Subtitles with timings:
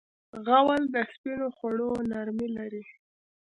[0.45, 2.83] غول د سپینو خوړو نرمي لري.